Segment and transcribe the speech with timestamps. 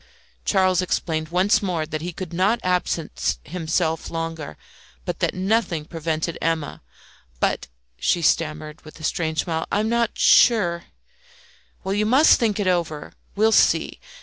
[0.45, 4.57] Charles explained once more that he could not absent himself longer,
[5.05, 6.81] but that nothing prevented Emma
[7.39, 7.67] "But,"
[7.99, 10.85] she stammered, with a strange smile, "I am not sure"
[11.83, 13.13] "Well, you must think it over.
[13.35, 13.99] We'll see.